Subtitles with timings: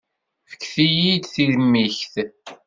[0.49, 2.13] Fket-iyi-d timikt.